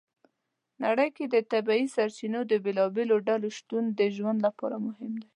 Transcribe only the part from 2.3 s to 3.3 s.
د بېلابېلو